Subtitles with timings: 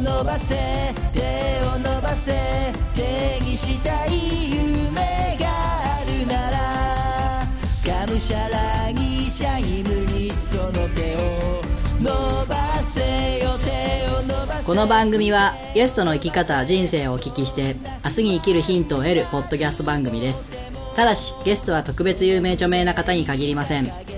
[0.00, 0.54] 伸ばせ
[1.12, 1.20] 手
[1.74, 2.32] を伸ばせ
[2.94, 4.10] 定義したい
[4.52, 11.18] 夢があるならがむしゃらにシャイムにその手を
[12.00, 20.50] 伸ばせよ手を伸ばせこの番組はゲストの生き方人生をお聞きして明日に生きるヒントを得るポッドキャスト番組です
[20.94, 24.17] ただしゲストは特別有名著名な方に限りません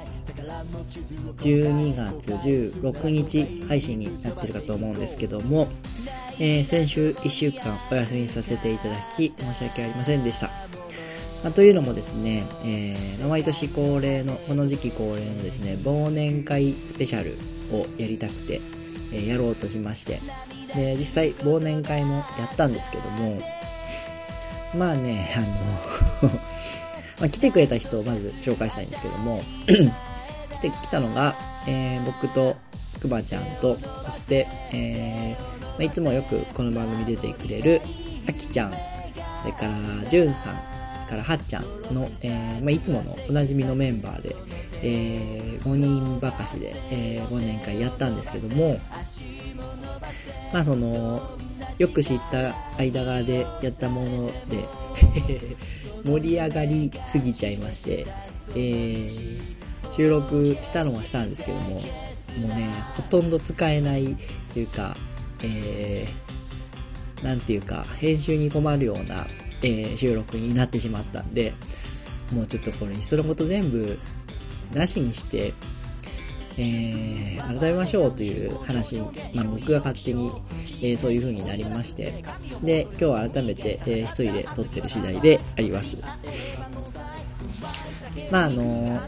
[1.37, 5.67] 12月16日配信になってるかと思うんですけども、
[6.39, 10.49] えー、先週1週間お休みさせていただき申し訳ありませんでした。
[11.43, 17.35] まあ、というのもですね、えー、毎年恒例の、この時期恒例のですね、忘年会スペシャル
[17.75, 18.61] をやりたくて、
[19.11, 20.19] えー、やろうとしまして、
[20.75, 23.41] で、実際忘年会もやったんですけども、
[24.77, 26.31] まあね、あの
[27.21, 29.43] ま、来てくれた人をまず紹介したいんですけども
[30.61, 31.35] 来てきたのが、
[31.67, 32.55] えー、僕と
[33.01, 37.81] くまちゃんと、そして、えーまあ、いつもよくこの番組出てくれる
[38.29, 38.73] あきちゃん、
[39.41, 40.53] それからじゅんさん、
[41.09, 44.35] からはっちゃんの、えーまあ、いつものおなじみのメンバーで、
[44.83, 48.79] えー、5人ばかしで、えー、忘年会やったんですけども、
[50.53, 51.21] まあその、
[51.79, 54.63] よく知った間柄でやったもので
[56.05, 58.05] 盛り上がりすぎちゃいまして、
[58.49, 59.60] えー、
[59.95, 61.79] 収録したのはしたんですけども、も
[62.45, 64.15] うね、ほとんど使えない
[64.53, 64.95] というか、
[65.41, 69.27] えー、なんていうか、編集に困るような、
[69.61, 71.53] えー、収録になってしまったんで、
[72.33, 73.99] もうちょっとこれ、いっそのこと全部、
[74.73, 75.53] なしにして、
[76.57, 80.31] えー、改めましょうという話、まあ、僕が勝手に、
[80.81, 82.23] えー、そういう風になりまして、
[82.63, 85.97] で、今日は改めて、えー、一人で撮ってる次第であります。
[88.31, 89.01] まあ、あの、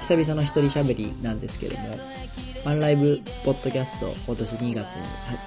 [0.00, 1.98] 久々の一人喋りなんですけども、
[2.64, 4.94] ワンライブポッドキャスト今年2月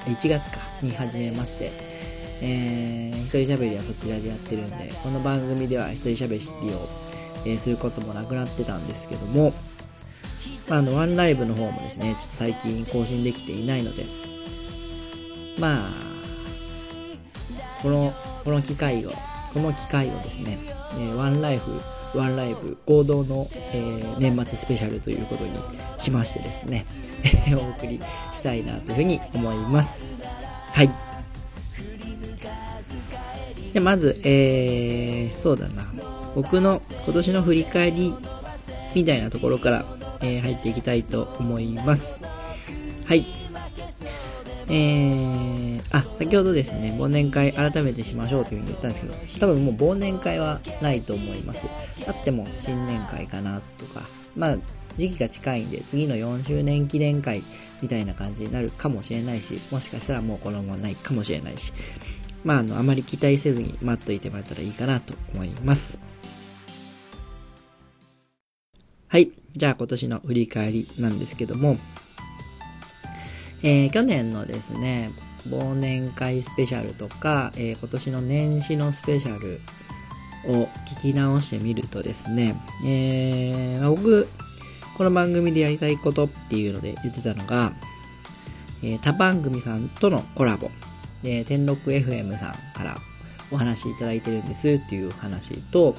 [0.07, 1.71] に、1月か、に始めまして、
[2.41, 6.77] えー、一人喋りはそちらでやってるんで、この番組では一人喋りを、
[7.45, 9.53] えー、することもなくなってたんですけども、
[10.67, 14.03] まあ、あの、ワンライブの方もですね、ちょっと最近更新できていないので、
[15.59, 15.89] まあ、
[17.81, 18.13] この、
[18.43, 19.11] この機会を、
[19.53, 20.57] この機会をですね、
[20.97, 21.71] えー、ワンライフ、
[22.15, 25.51] ワンライブ合同の、えー、年末スペシャルということに
[25.97, 26.85] しましてですね、
[27.55, 27.99] お送り
[28.33, 30.01] したいなというふうに思います。
[30.71, 30.89] はい。
[33.71, 35.85] じゃまず、えー、そうだな。
[36.35, 38.13] 僕の今年の振り返り
[38.93, 39.85] みたいなところから
[40.21, 42.19] えー、入っていきたいと思います。
[43.05, 43.44] はい。
[44.67, 51.67] えー、あ、先ほどですね、忘年会改めてしましょうというふうに言ったんですけど、多分もう忘年会はないと思います。
[52.07, 54.01] あっても新年会かなとか、
[54.35, 54.57] まあ、
[54.97, 57.43] 時期が近いんで、次の4周年記念会
[57.81, 61.73] みたいな感じになるかもしれないし、もしかしたらもうこのままないかもしれないし、
[62.43, 65.99] まあ、あの、あまり期待せずに待っといてもらえたらいいかなと思います。
[69.07, 69.31] はい。
[69.55, 71.77] じゃあ今年の振り返りなんですけども、
[73.67, 75.11] えー、去年のですね、
[75.49, 79.59] 忘年会スペシャルとか、えー、今年の年始のスペシャル
[80.47, 80.69] を
[81.01, 82.55] 聞き直してみるとですね、
[82.85, 84.27] えー、僕、
[84.95, 87.73] この番組でやりたいことっていうので言ってたのが、
[88.83, 90.69] えー、他番組さんとのコラボ、
[91.23, 92.99] えー、天禄 FM さんから
[93.49, 95.95] お話いただいてるんですっていう話と、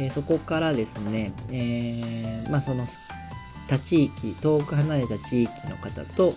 [0.00, 2.84] えー、そこからですね、えー、まあその
[3.68, 6.34] 他地域、遠く離れた地域の方と、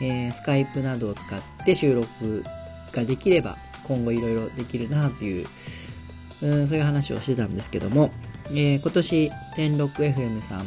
[0.00, 2.44] えー、スカイプなどを使って収録
[2.92, 5.46] ができれば今後いろいろできるなっていう、
[6.42, 8.10] うん、そういう話をしてたんですけども、
[8.46, 10.66] えー、今年天禄 FM さん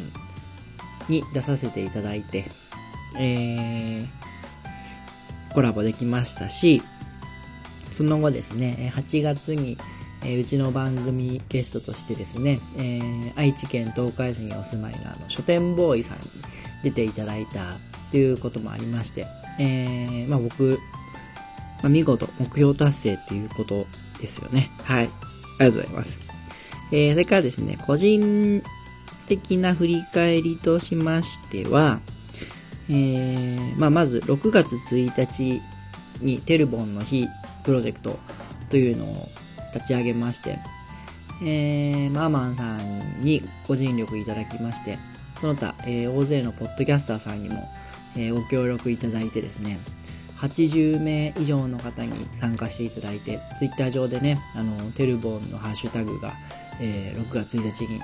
[1.08, 2.44] に出させていただいて、
[3.18, 4.06] えー、
[5.54, 6.82] コラボできましたし、
[7.90, 9.76] その後ですね、8月に
[10.24, 16.22] えー、うちの番組ゲストとしてですね、えー、愛知県東海市にお住まいのあの書店ボーイさんに
[16.82, 17.78] 出ていただいた
[18.12, 19.26] ということもありまして、
[19.58, 20.78] えー、まあ僕、
[21.82, 23.86] まあ、見事目標達成っていうこと
[24.20, 24.70] ですよね。
[24.84, 25.10] はい。
[25.58, 26.18] ありがとうございます。
[26.92, 28.62] えー、それからですね、個人
[29.26, 32.00] 的な振り返りとしましては、
[32.90, 35.62] えー、まあまず6月1日
[36.20, 37.28] にテルボンの日
[37.64, 38.18] プロジェクト
[38.68, 39.28] というのを
[39.74, 40.58] 立ち上げまして、
[41.42, 44.98] えー、マーマンさんにご尽力いただきまして、
[45.40, 47.68] その他、えー、大勢のポッドキャスターさんにも、
[48.16, 49.78] え、ご協力いただいてですね、
[50.38, 56.34] 80名以上の方に参加していただいて、ツイッター上でね、あの、テルボンのハッシュタグが、
[56.80, 58.00] えー、6月1日に、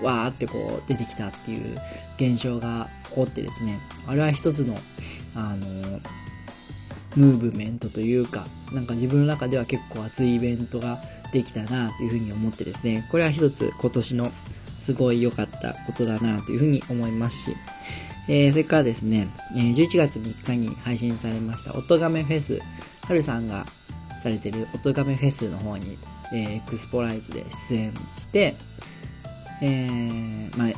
[0.00, 1.76] わーってこう出てきたっていう
[2.16, 4.78] 現象が起こってですね、あれは一つの、
[5.34, 6.00] あの、
[7.16, 10.98] ムーブメントというか、なんか自分の中では結構熱いイベントが
[11.32, 14.32] できたなというふうに思ってですね、これは一つ今年の
[14.80, 17.56] すごい良かったことだなというふうに思いますし、
[18.28, 22.60] えー、それからですね、えー、11月3日に配信されました、音亀フェス、
[23.02, 23.66] はるさんが
[24.22, 25.98] されてる音亀フェスの方に、
[26.32, 28.54] えー、エクスポライズで出演して、
[29.60, 30.68] えー、まあ、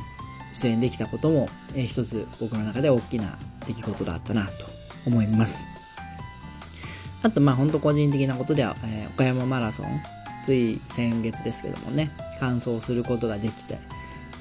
[0.53, 3.37] 出演できたことも、えー、一つ僕の中で大きな
[3.67, 4.51] 出来事だったなと
[5.05, 5.67] 思います。
[7.21, 10.01] あと、まあ、ほんと個人的なことでは、えー、岡山マラソン、
[10.45, 13.79] つい先月ですけどもね、完走することができて、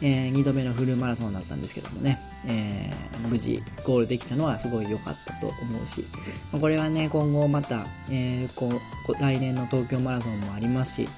[0.02, 6.04] えー、2度目のフルマラソンだったんですけどもね、えー、無事ゴールできたのはすごい良かったと思うし、
[6.52, 8.80] これはね、今後また、えー、こ
[9.20, 11.08] 来年の東京マラソンもありますし、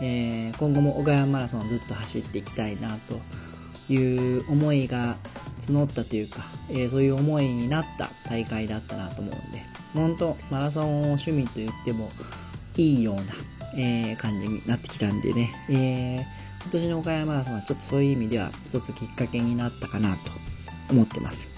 [0.00, 3.20] えー、今後も岡山マラソンをずっと走っていきたいなと
[3.92, 5.16] いう思いが
[5.60, 9.62] 募ったというか、え、そういう思いになった大会だったなと思うんで、
[9.94, 12.10] 本当マラソンを趣味と言っても
[12.76, 13.22] いいような、
[13.76, 20.53] え、感じになってきたんでね、えー、今年の岡山マラソンはちょっとそういう意味では一つきっかけになったかなと
[20.90, 21.48] 思ってます。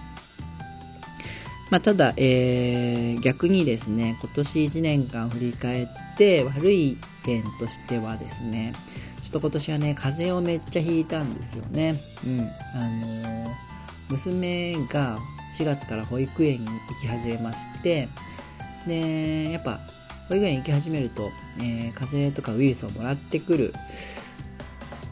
[1.71, 8.73] まあ、ただ、えー、逆にですね、今年1年間振り返って悪い点としてはですね、
[9.21, 12.01] ちょっと今年はね、風邪をめっちゃひいたんですよね。
[12.25, 12.41] うん。
[12.75, 13.55] あのー、
[14.11, 15.19] 娘が
[15.59, 18.09] 4月から保育園に行き始めまして、
[18.87, 19.81] で、やっぱ、
[20.29, 23.73] 保育園行き始めると、えー、風邪とかウイルスをもらってくる、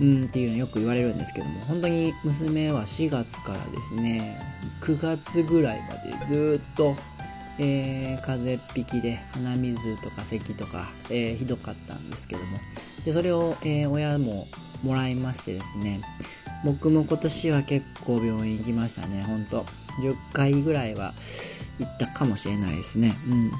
[0.00, 4.40] うんっていうのよく言われるんですけども、本当に娘は4月からですね、
[4.80, 6.96] 9月ぐらいまでずっと、
[7.58, 12.58] えー、風邪っぴきで鼻水とか咳とか、えー、ひどかったんですけども、
[13.04, 14.46] でそれを、えー、親も
[14.82, 16.00] もらいましてですね、
[16.64, 19.64] 僕も今年は結構病院行きましたね、ほんと。
[20.00, 21.14] 10回ぐらいは
[21.78, 23.14] 行ったかもしれないですね。
[23.28, 23.52] うん。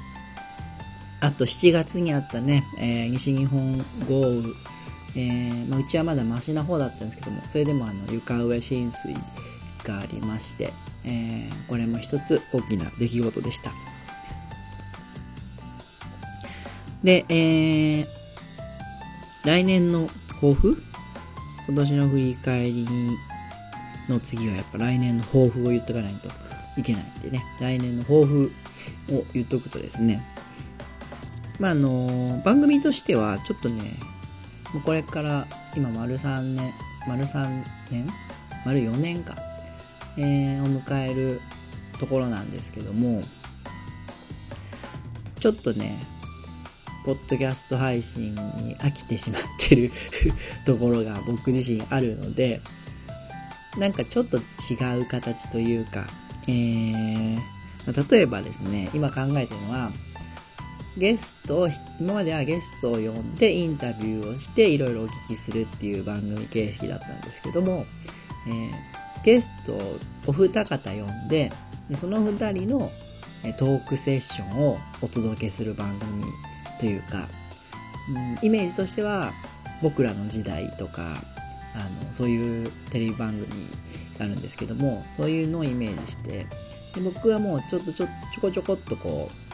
[1.21, 4.43] あと7月にあったね、え、西日本豪雨、
[5.15, 9.13] えー、まあ、うちはまだマシな方だったんですけども、それでもあの床上浸水
[9.83, 10.73] がありまして、
[11.05, 13.71] えー、これも一つ大きな出来事でした。
[17.03, 18.05] で、えー、
[19.43, 20.09] 来年の
[20.41, 20.81] 抱負？
[21.67, 22.87] 今年の振り返り
[24.09, 26.29] の次はやっぱ来年の抱負を言っとかないと
[26.77, 28.51] いけないんでね、来年の抱負
[29.11, 30.23] を言っとくとですね、
[31.59, 33.93] まあ、あの、番組としてはちょっとね、
[34.75, 36.73] もうこれから今丸3年、
[37.07, 38.07] 丸3年？
[38.65, 39.33] 丸4年か、
[40.17, 41.39] えー、を迎える
[41.97, 43.21] ところなんですけども、
[45.39, 45.97] ちょっとね、
[47.05, 49.91] ポッドキャスト配信に飽きてしまってる
[50.65, 52.59] ところが僕自身あるので、
[53.77, 56.05] なんかちょっと違う形というか、
[56.47, 59.93] えー、例えばですね、今考えてるのは、
[60.97, 61.69] ゲストを、
[61.99, 67.85] 今まではゲストを呼んでインタビューをしていろいろお聞きするっていう番組形式だったんですけども、
[68.47, 69.97] えー、ゲストを
[70.27, 71.51] お二方呼んで、
[71.89, 72.91] でその二人の
[73.53, 76.25] トークセッションをお届けする番組
[76.79, 77.27] というか、
[78.09, 79.33] うん、イメージとしては
[79.81, 81.23] 僕らの時代とか
[81.75, 83.67] あのそういうテレビ番組
[84.17, 86.47] があるんですけどもそういうのをイメージして
[86.95, 89.44] で僕はもうちょっとちょちょこちょこっとこう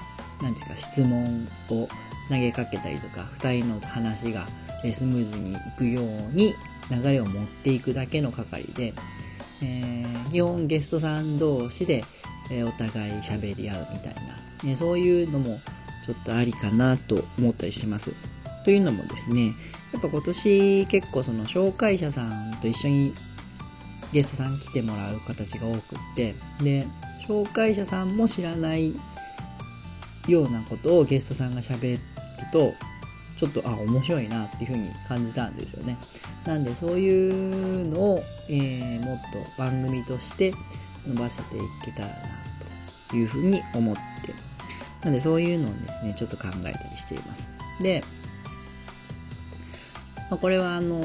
[0.42, 1.88] 何ていうか質問を
[2.30, 4.48] 投げかけたりとか2人の話が
[4.94, 6.56] スムーズにいくように
[6.90, 8.94] 流れを持っていくだけの係で、
[9.64, 12.04] えー、基本ゲストさん同士で、
[12.68, 14.22] お互い喋り合うみたいな、
[14.64, 15.62] ね、そういうのも
[16.06, 18.12] ちょっとありかなと思ったりします。
[18.66, 19.56] というのもですね、
[19.94, 23.14] やっぱ今年結構その紹介者さんと一緒に
[24.12, 26.86] ゲストさん来てもらう形が多くって、で、
[27.26, 28.94] 紹介者さんも知らない
[30.28, 32.00] ようなことをゲストさんが喋る
[32.52, 32.74] と、
[33.38, 35.98] ちょっと、あ、面白いなっていうふうに感じたんですよね。
[36.46, 37.30] なんでそうい
[37.82, 40.54] うのを、えー、もっと番組として
[41.08, 42.14] 伸ばせていけたらな
[43.10, 44.36] というふうに思ってる
[45.04, 47.50] なんでそういうのをですね、ちょっと考えたりしています。
[47.82, 48.04] で、
[50.30, 51.02] まあ、これはあの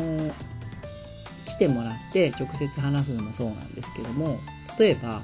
[1.47, 4.39] 来てもらって直接話すのもそうなんですけども、
[4.79, 5.23] 例えば、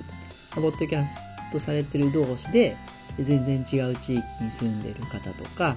[0.54, 1.16] ポッドキャス
[1.52, 2.76] トされてる同士で、
[3.18, 5.76] 全然違う地域に住んでる方とか、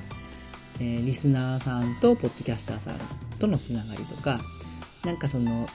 [0.80, 2.96] えーリスナーさんとポッドキャスターさん
[3.40, 4.40] とのつながりとか
[5.04, 5.68] なんかその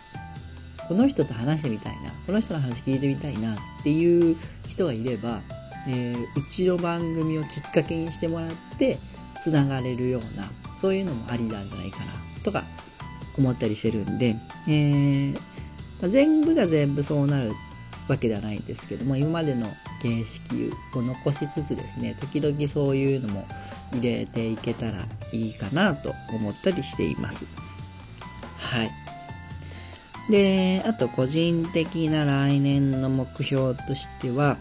[0.89, 4.37] この人と話してみたいなこの人の話聞いてみたいなっていう
[4.67, 5.41] 人がいれば、
[5.89, 8.99] えーうちの番組をきっかけにしてもらって
[9.41, 12.05] つながれるようなそういうのもありなんじゃないかな
[12.43, 12.65] とか
[13.39, 14.37] 思ったりしてるんで、
[14.67, 15.41] えー
[16.03, 17.53] ま全部が全部そうなる
[18.09, 19.69] わけではないんですけども今までの
[20.01, 23.47] 形式を残しつつですね時々そういうのも
[23.93, 27.45] 入れていけたらいいかなと思ったりしています。
[28.59, 28.91] はい。
[30.31, 34.59] であと個人的な来年の目標としては、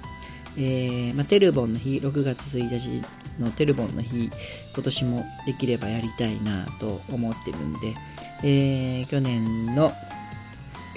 [0.58, 3.04] えーまあ、テルボンの日6月1日
[3.40, 4.32] のテルボンの日
[4.74, 7.94] 今年もできればやりたいなと思ってるんで、
[8.44, 9.92] えー去年の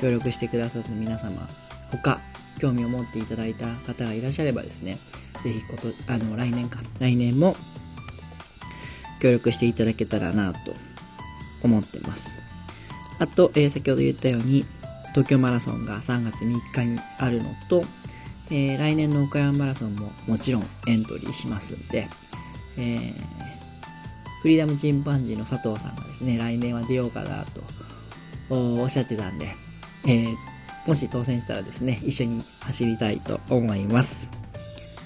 [0.01, 1.47] 協力してくださった皆様
[1.91, 2.19] 他
[2.59, 4.99] 興味を持っていただいた方がいらっしゃればですね
[5.45, 7.57] ぜひことあの来年か来年も
[9.21, 10.75] 協力していただけたらなと
[11.63, 12.41] 思ってます。
[13.21, 14.65] あと、えー先ほど言ったように
[15.11, 17.85] 東京マラソンが3月3日にあるのと、
[18.51, 22.09] えー来年の岡山マラソンももちろんエントリーしますんで、
[22.77, 23.15] えー
[24.43, 27.63] フリーダムチンパンジーの佐藤さんがですね来年は出ようかなと
[28.51, 29.55] おっしゃってたんで、
[30.05, 30.52] えー
[30.87, 34.29] もし当選したらですね、一緒に走りたいと思います。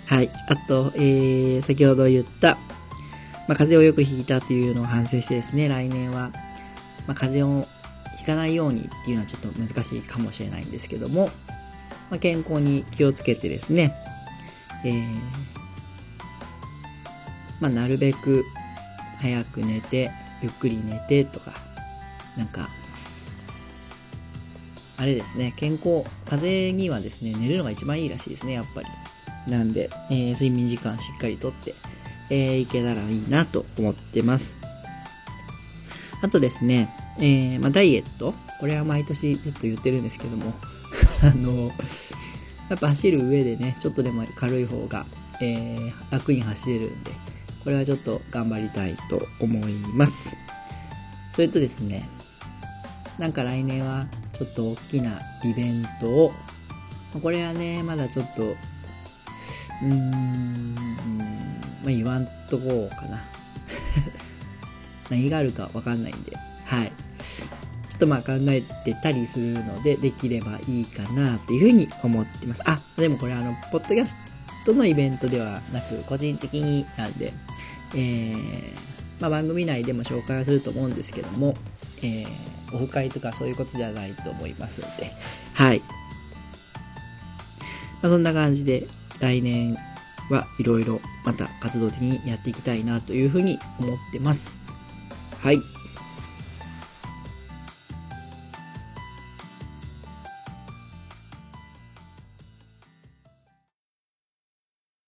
[0.06, 0.30] はい。
[0.48, 2.56] あと、えー、先ほど言った、
[3.48, 6.30] まあ、風邪をよくひいたというのを反省してですね、来年は、
[7.06, 7.66] まあ、風邪を
[8.16, 11.30] ひかないようにっていうのはちょっと難しいかもしれないんですけども、
[12.10, 13.94] まあ、健康に気をつけてですね、
[14.84, 15.06] えー、
[17.60, 18.44] まあ、なるべく
[19.20, 20.10] 早く寝て、
[20.42, 21.52] ゆっくり寝てとか、
[22.36, 22.68] なんか、
[24.98, 28.88] あれですね、健康、風邪にはですね、寝るのが一番いいらしいですね、やっぱり。
[29.46, 31.74] なんで、えー睡眠時間しっかりとって、
[32.30, 34.56] えーいけたらいいなと思ってます。
[36.22, 36.88] あとですね、
[37.18, 40.54] えーまあ、ダイエットこれは毎年ずっと言ってるんですけども、
[41.22, 41.70] あの、
[42.70, 45.06] やっぱ走る上でね、ちょっとでも軽い方が、
[45.40, 47.12] えー楽に走れるんで、
[47.62, 50.36] これはちょっと頑張りたいと思います。
[51.32, 52.08] それとですね、
[53.18, 56.32] なんか来年はちょっと大きなイベントを、
[57.22, 60.74] これはね、まだちょっと、うーん、
[61.82, 63.22] まあ、言わんとこうかな。
[65.08, 66.32] 何があるかわかんないんで、
[66.64, 66.92] はい。
[67.88, 72.62] ちょっとまあ考えてたりするので、できればいいかなっていうふうに思ってます。
[72.66, 74.14] あ、でもこれあの、ポッドキャス
[74.66, 77.32] トのイベントではなく、個人的になんで、
[77.94, 78.36] えー、
[79.18, 81.54] まあ番組内でも紹介すると思うんですけども、
[82.02, 82.26] えー、
[82.72, 85.12] オフ会とかそういうことじゃないと思いますので、
[85.54, 85.80] はい。
[88.02, 88.86] まあ、そんな感じで、
[89.20, 89.76] 来年
[90.30, 94.58] はいろいろまた活動的にやっていきたいなというふうに思ってます。
[95.40, 95.60] はい。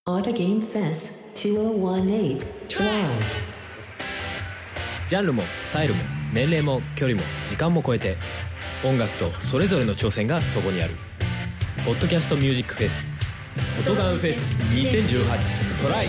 [0.07, 2.39] Auto Game Fest 2018
[2.69, 3.09] Try.
[5.09, 8.17] ジャンルもスタイルも年齢も距離も時間も超えて
[8.85, 10.95] 音楽とそれぞれの挑戦がそこにある
[11.85, 13.09] 「ポッドキャストミュージックフェス」
[13.81, 16.09] 「音ガンフェス2018トライ」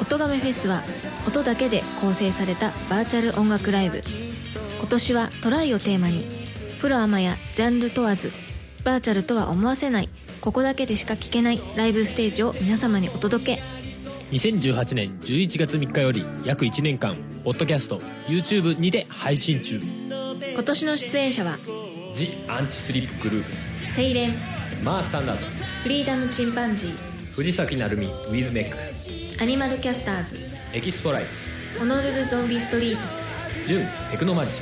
[0.00, 0.84] 音亀フェスは
[1.26, 4.00] 音だけで構成されたバーチャル音楽ライブ。
[4.78, 6.24] 今年はトライをテーマに
[6.80, 8.32] プロアマやジャンル問わず
[8.84, 10.08] バーチャルとは思わせない
[10.40, 13.62] ここだけでしか聴けないライブステージを皆様にお届け。
[14.30, 17.16] 2018年11月3日より約1年間
[17.48, 19.80] ポッドキャスト YouTube にて配信中。
[19.80, 21.58] 今年の出演者は
[22.12, 23.52] 「ジ・アンチスリップグループ
[23.90, 23.94] ス。
[23.94, 24.34] セイレン」
[24.84, 25.46] 「マースタンダード」
[25.82, 26.94] フリーダムチンパンジー
[27.32, 28.76] 「藤崎鳴海ウィズネック」
[29.42, 30.38] アニマルキャスターズ
[30.76, 31.78] 「エキスポライツ。
[31.78, 33.22] ホノルルゾンビストリートス」
[33.64, 34.60] 「ジュンテクノマジシ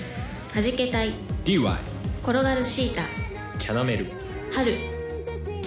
[0.55, 1.13] はじけたい
[1.45, 1.77] DY」
[2.23, 3.03] 転がるシータ
[3.59, 4.07] 「キャナメル」
[4.55, 4.77] 春。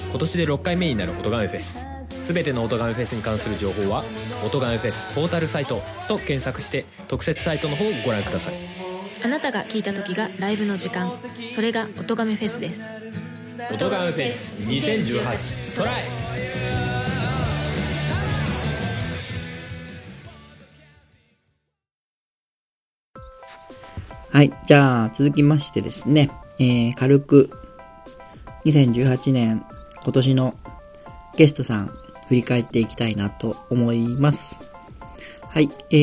[0.09, 1.88] 今年で6回目になる音ガメフェス
[2.31, 4.03] 全ての音ガメフェスに関する情報は
[4.45, 8.53] 「音ガメフェスポータルサイト」と検索して特設サイトの方をご覧ください。
[9.23, 11.11] あなたが聴いた時がライブの時間。
[11.55, 12.83] それが音亀フェスです。
[13.73, 15.93] 音ガメフェス2018トライ！
[24.31, 24.53] はい。
[24.67, 27.49] じゃあ、続きましてですね、えー、軽く、
[28.65, 29.65] 2018年、
[30.03, 30.53] 今年の
[31.35, 31.89] ゲストさん、
[32.29, 34.55] 振り返っていきたいなと思います。
[35.49, 35.69] はい。
[35.89, 35.95] え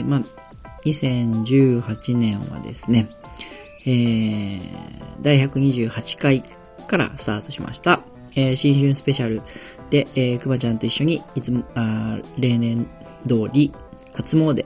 [0.00, 0.20] ー、まあ、
[0.86, 3.08] 2018年はですね、
[3.84, 4.60] えー、
[5.20, 6.44] 第128回
[6.86, 8.00] からスタートしました。
[8.36, 9.42] えー、新春スペシャル
[9.90, 12.86] で、えー、くまちゃんと一緒に、いつも、あ例年
[13.26, 13.72] 通り、
[14.14, 14.64] 初詣、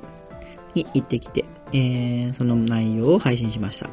[0.75, 3.88] に行ってきて、えー、その内容を配信しました。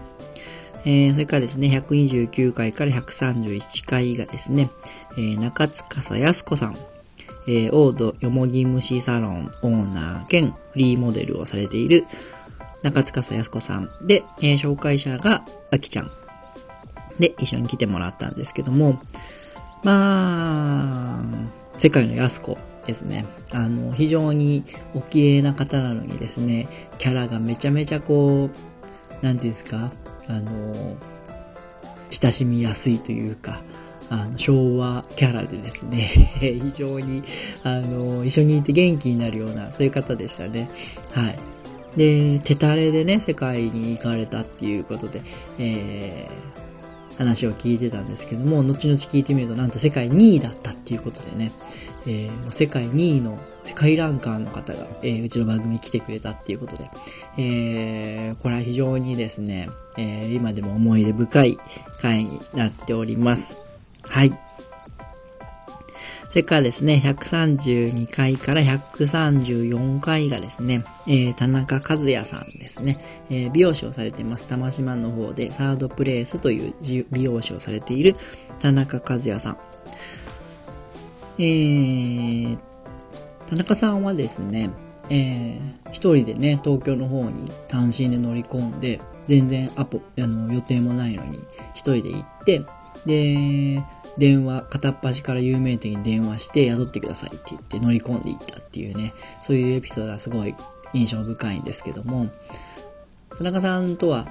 [0.85, 4.69] えー、それからですね、129回から131回がですね、
[5.17, 6.77] えー、中塚康子さん、
[7.47, 12.05] えー、オードよもぎ虫サロンオーナー兼フリーモデルをされている
[12.81, 16.11] 中塚康子さんで、えー、紹介者があきちゃん
[17.19, 19.01] で一緒に来てもらったんですけども、
[19.83, 21.23] まあ、
[21.77, 23.25] 世界の安子ですね。
[23.51, 29.91] あの、非常にお綺麗な方なのにですね、キャラがめちゃめちゃこう、なんていうんですか、
[30.27, 30.97] あの、
[32.09, 33.61] 親しみやすいというか、
[34.09, 35.97] あの、昭和キャラでですね、
[36.39, 37.23] 非常に、
[37.63, 40.69] あの、一緒にいて元気になるような、そういう方でしたね。
[41.11, 41.39] はい。
[41.95, 45.21] で、手タレでね、世界に行かれたっていうことで、
[45.57, 51.51] えー、話を聞いてたんですけども、後々聞いてみると、なんと世界2位だったっていうことでね、
[52.05, 56.89] えー、世界2位の世界ランカーの方が、えー、うちの番組来てくれたっていうことで、
[57.37, 61.57] えー、これは非常にですね、えー、今でも思い出深い
[61.99, 63.64] 回になっております。
[64.09, 64.33] はい。
[66.35, 72.97] それからですね、132回から134回がですね、えー、田中和也さんですね、
[73.29, 76.73] えー、美容師をされてます、玉島の方で、サードプレイスという
[77.09, 78.17] 美容師をされている
[78.59, 79.57] 田中和也さん。
[81.37, 82.57] えー、
[83.47, 84.69] 田中さんはですね、
[85.09, 91.39] えー、一人でね、東京の方に単身で乗り込んで、全然アポ、あの、予定もないのに、
[91.73, 92.61] 一人で行って、
[93.05, 93.83] で、
[94.17, 100.55] 電話、片っ端から有名店に電話して雇ってくださいって言って乗り込んでいったっていうね、そういうエピソードがすごい
[100.93, 102.29] 印象深いんですけども、
[103.37, 104.27] 田中さんとは、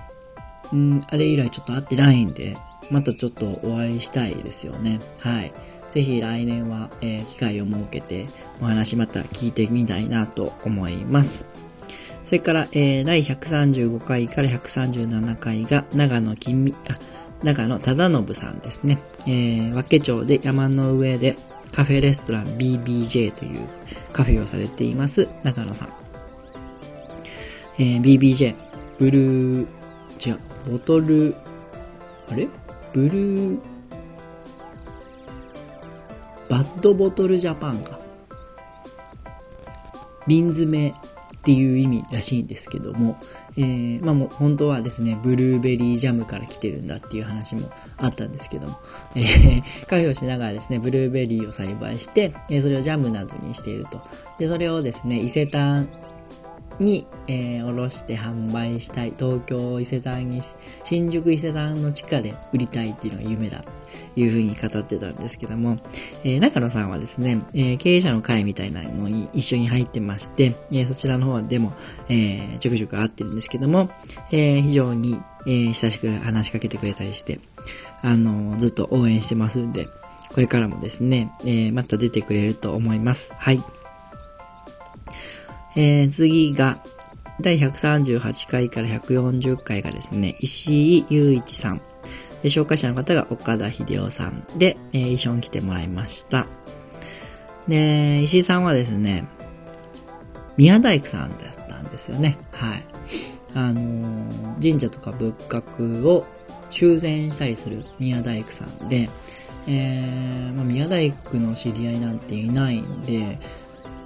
[0.72, 2.56] うん、あれ以来ちょっと会ってないんで、
[2.90, 5.00] またちょっとお会いしたいですよね。
[5.20, 5.52] はい。
[5.92, 8.26] ぜひ来年は、えー、機会を設けて
[8.60, 11.44] お話また聞いてみたいなと思います。
[12.24, 16.98] それから、えー、第135回から137回が長野金あ、
[17.44, 18.98] 長野忠信さんですね。
[19.26, 21.36] えー、和気町で山の上で
[21.72, 23.68] カフェレストラン BBJ という
[24.12, 25.88] カフェをされています長野さん。
[27.78, 28.54] えー、BBJ、
[28.98, 29.66] ブルー、
[30.26, 30.38] 違う、
[30.70, 31.34] ボトル、
[32.30, 32.48] あれ？
[32.92, 33.58] ブルー、
[36.48, 37.98] バッドボトルジャパンか。
[40.26, 40.94] 瓶詰め
[41.44, 43.20] っていう意味らしいんですけども、
[43.58, 48.78] えー、まあもう本当はですね、ブルーベリージャムから来てるんだっていう話もあったんですけども、
[49.14, 54.00] えー、カフェをしながらですね、ブルーベリーを栽培して、え、それをジャムなどにしていると。
[54.38, 55.86] で、それをですね、伊勢丹
[56.78, 59.14] に、えー、おろして販売したい。
[59.16, 60.40] 東京伊勢丹に、
[60.84, 63.64] 新宿伊勢丹の地下で売りたいっていうのが夢だ。
[64.14, 65.76] というふうに語ってたんですけども、
[66.24, 71.72] えー、中野さんはですね、えー、経営者の会みたいなのに一緒に入ってまして、えー、そちらの方でも、
[72.08, 73.90] えー、ちょくちょく会ってるんですけども、
[74.30, 77.40] えー、非常に、えー、親しく話しかけてくれたりして、
[78.02, 79.86] あのー、ずっと応援してますんで、
[80.32, 83.32] これからもですね、えー、また出てくれると思います。
[83.36, 83.62] はい。
[85.76, 86.78] えー、次が、
[87.40, 91.80] 第138回から140回がですね、石井雄一さん。
[92.42, 96.46] で、紹介者の方が岡田秀夫さんで、えー、一緒に来てもらいました。
[97.66, 99.26] で、石井さんはですね、
[100.56, 102.36] 宮大工さんだったんですよね。
[102.52, 102.82] はい。
[103.54, 106.26] あのー、神社とか仏閣を
[106.70, 109.08] 修繕したりする宮大工さんで、
[109.66, 113.38] えー、まあ、宮大工の知り合いなんていないんで、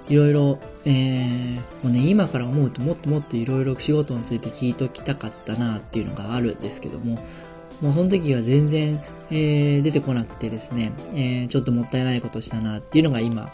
[0.09, 7.19] いろいろ、えー、もうね、今から思うともっともっといろいろ仕事について聞いときたかったなっていうのがあるんですけども、
[7.81, 13.51] もうその時は全然、えー、出てこなくてですね、えー、ちょっともったいないことしたなっていうのが今、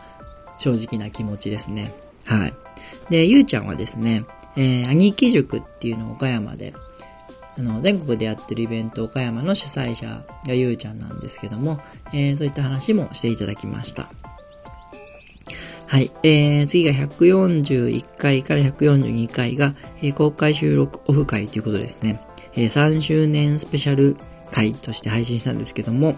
[0.58, 1.94] 正直な気持ちですね。
[2.24, 2.54] はい。
[3.10, 4.24] で、ゆうちゃんはですね、
[4.56, 6.74] えー、兄貴塾っていうのを岡山で、
[7.58, 11.80] あの、全国でやってるイベント岡山の主催者がゆうちゃんなんですけども、
[12.14, 14.10] えー、そういった話もしていただきました。
[15.96, 16.12] はい。
[16.24, 22.20] えー、次が141回から142回が、えー、公開収録オフ会ということですね。
[22.52, 24.18] えー、3周年スペシャル
[24.52, 26.18] 回として配信したんですけども、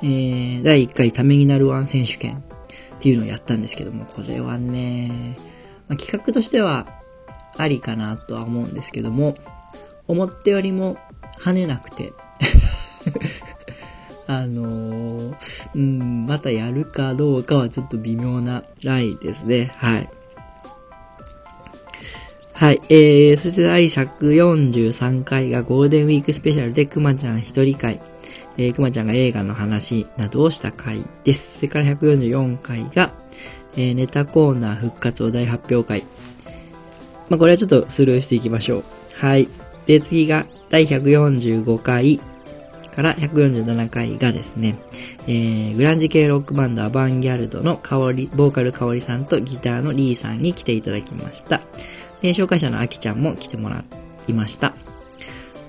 [0.00, 5.36] えー、第1回ためになるワン選手権っていうのをやったんですけども、これはね、
[5.88, 6.86] まあ、企画としては
[7.58, 9.34] ありかなとは思うんですけども、
[10.06, 10.98] 思ったよりも
[11.40, 12.12] 跳ねなくて
[14.26, 19.72] あのー、うん、またやるかどうかはちょっと微妙なラインですね。
[19.76, 20.08] はい。
[22.52, 22.80] はい。
[22.88, 28.00] えー、そして第143回がゴールデンウィークスペシャルでくまちゃん一人会。
[28.56, 31.58] えー、くまちゃんが映画の話などをした回です。
[31.58, 33.10] それから144回が、
[33.76, 36.04] えー、ネタコーナー復活お題発表会。
[37.28, 38.84] まあ、これはちょっとスルーしていきましょう。
[39.16, 39.48] はい。
[39.86, 42.20] で、次が第145回
[42.94, 44.76] から147回がですね、
[45.26, 51.60] えー、グランジ系ロックバンドアバンギャルドの香り、ボーカル香りさんとギターのリーさんに来ていただきました。
[52.20, 53.84] で、紹介者のアキちゃんも来てもら
[54.28, 54.74] いました。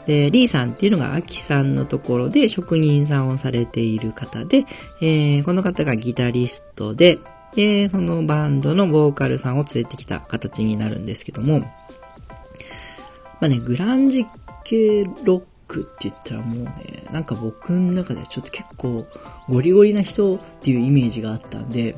[0.06, 4.66] で、リーさんっていうのがアキさんのところで職人さんをされている方で、
[5.02, 7.18] えー、この方がギタリストで、
[7.56, 11.68] で、そのバンドのボーカルさんを連れてきた形になるんですけども、ま
[13.42, 14.28] あね、グランジ
[14.64, 15.44] 系ロッ
[15.76, 19.06] クって言ったらもうね、なんか僕の中ではちょっと結構
[19.50, 21.96] ゴリゴリな人っていうイメージがあったんで、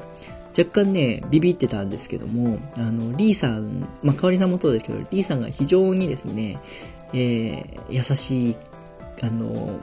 [0.57, 6.59] 若干ね、ビビってたんですけども、あの、リーさん、まあ、かおりさんもそうですけど、リーさんが非常にですね、
[7.13, 8.55] えー、優しい、
[9.21, 9.79] あの、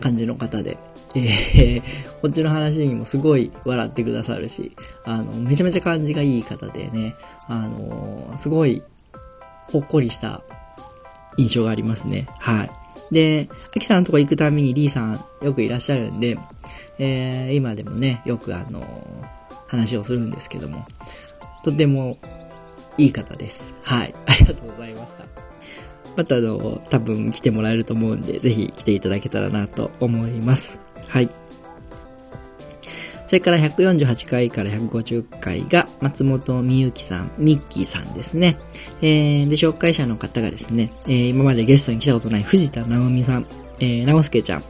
[0.00, 0.76] 感じの方で、
[1.14, 1.82] えー、
[2.20, 4.72] こっちの話にもすごい笑ってくださるし、
[5.06, 7.14] あの、めちゃめちゃ感じがいい方でね、
[7.48, 8.82] あの、すごい、
[9.72, 10.42] ほっこりした
[11.38, 12.26] 印象がありますね。
[12.38, 12.79] はい。
[13.10, 16.38] で、アキさんのとこ行くたびにリーさんよくいらっしゃるんで、
[16.98, 18.82] えー、今でもね、よくあの、
[19.66, 20.86] 話をするんですけども、
[21.64, 22.18] とても
[22.98, 23.74] いい方です。
[23.82, 24.14] はい。
[24.26, 25.24] ありがとうございました。
[26.16, 30.80] またあの、多分来てもらえると思うんで、ぜひ来ていただけたらなと思います。
[31.08, 31.30] はい。
[33.30, 38.58] それから148回から150回が松本美幸さん、ミッキーさんですね。
[39.02, 43.46] えー、で、紹介者の方がですね、えー、今までゲストに来たことない藤田直美さん、
[43.78, 44.62] えー、直輔ちゃん。
[44.62, 44.66] そ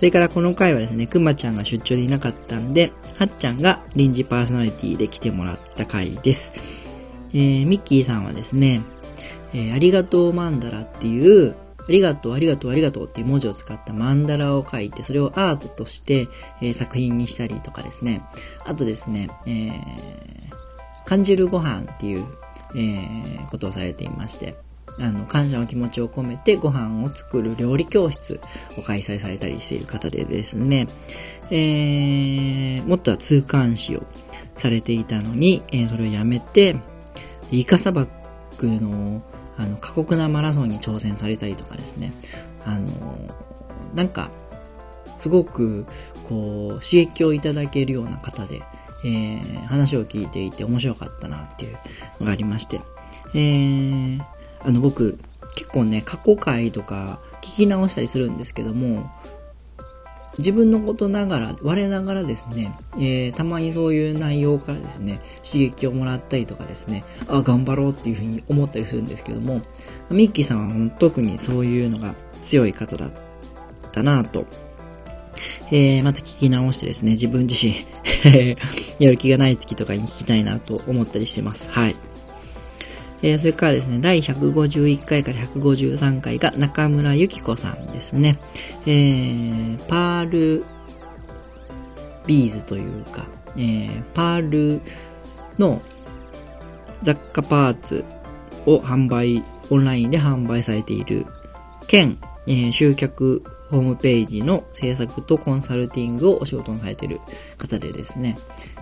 [0.00, 6.50] れからこの回はですね、くまちゃんが出張でいなかったんで、はっちゃんが臨時パーソナリティで来てもらった回です。
[7.34, 8.80] えー、ミッキーさんはですね、
[9.52, 11.54] えーありがとうマンダラっていう、
[11.88, 16.28] ありがとう、ありがとう、ありがとうっていう文字を使ったマンダラを書いて、それをアートとして、
[16.60, 18.22] えー作品にしたりとかですね。
[18.64, 19.72] あとですね、えー、
[21.06, 22.26] 感じるご飯っていう、
[22.74, 24.54] えーことをされていまして、
[24.98, 28.40] あの、感謝の気持ちを込めてご飯を作る料理教室
[28.78, 30.86] を開催されたりしている方でですね、
[31.50, 34.04] えー、もっとは通関士を
[34.56, 36.76] されていたのに、えーそれをやめて、
[37.50, 38.08] イカ砂漠
[38.62, 39.22] の、
[39.56, 42.12] あの、過酷なマラソンに挑戦されたりとかですね、
[42.64, 42.88] あの、
[43.94, 44.30] なんか、
[45.18, 45.86] すごく、
[46.28, 48.62] こう、刺激をいただけるような方で、
[49.04, 51.78] えー話を聞いていて面白かったなっていう
[52.20, 52.80] のがありまして、
[53.34, 54.20] えー、
[54.60, 55.18] あの、僕、
[55.54, 59.10] 結構ね、過去回とか聞き直したりするんですけども、
[60.38, 69.60] 自分のことながら、我ながらですね、えーたまにそういう内容からですね、刺激をもらったりとかですね、あ、頑張ろうっていうふうに思ったりするんですけども、
[70.10, 73.10] ミッキーさんは特にそういうのが強い方だっ
[73.92, 74.46] たなぁと、
[75.70, 77.74] えーまた聞き直してですね、自分自身、
[78.98, 81.70] やる気がない時とかに聞きたいなと思ったりしてます。
[81.70, 81.96] はい。
[83.22, 88.38] えーそれからですね、第151回から153回が中村ゆき子さんですね。
[88.84, 90.64] えー、パール
[92.26, 94.80] ビーズというか、えー、パール
[95.58, 95.80] の
[97.02, 98.04] 雑貨パーツ
[98.66, 101.26] を販売、オンラインで販売されている
[101.86, 107.20] 兼、えー集客ホームページの制作とコンサルティングをお仕事にされている
[107.56, 108.36] 方でですね、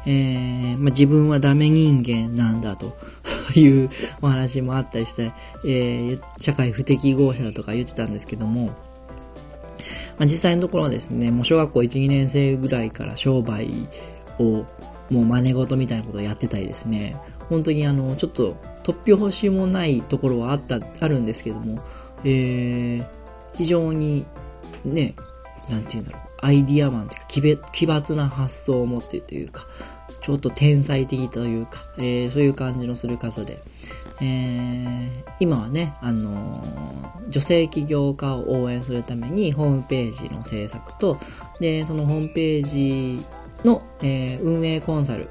[0.07, 2.97] えーまあ、自分はダメ人間なんだと
[3.55, 3.91] いう
[4.23, 5.33] お話もあったりして、
[5.65, 13.71] えー社会不適合者だとか言ってたんですけども、まあ、実際のところはですね、もう小学校1、2年生ぐらいから商売
[14.39, 14.65] を
[15.11, 17.17] もう真似事みたいなことをやってたりですね、
[17.49, 21.83] 本当にあの、ちょっと突拍子もないところはあった、あるんですけども、
[22.25, 23.07] えー、
[23.57, 24.27] 非常に
[24.85, 25.15] ね、
[25.69, 27.19] なんて言うんだろう、アイディアマンとい
[27.53, 29.67] うか奇、抜な発想を持っているというか、
[30.21, 33.59] ちょっと天才的というか、えーそういう感じのする方で、
[34.21, 35.09] えー
[35.41, 41.19] 今はね、あのー女性起業家を応援するためにホームページの制作と、
[41.61, 43.25] で、そのホームページ
[43.65, 45.29] の、えー運営コンサル、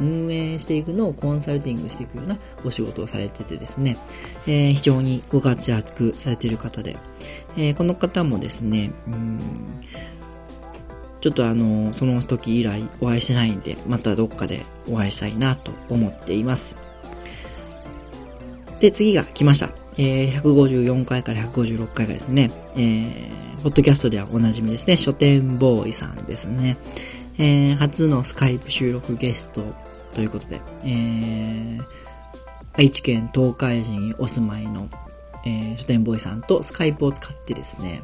[0.00, 3.96] 運営していくのをコンサルティングしていくようなお仕事をされててですね、
[4.46, 6.96] えー非常にご活躍されている方で、
[7.56, 9.38] えーこの方もですね、うん
[11.22, 16.76] ちょっとあの、その時以来お会いしてないんで、またどっかでお会いしたいなと思っています。
[18.80, 19.70] で、次が来ました。
[19.96, 26.76] えー、154回から156回がですね、えー、ポッドキャストではおなじみですね、書店ボーイさんですね。
[27.38, 29.62] えー、初のスカイプ収録ゲスト
[30.14, 31.84] ということで、えー、
[32.76, 34.88] 愛知県東海市にお住まいの、
[35.46, 38.02] えー、書店ボーイさんとスカイプを使ってですね、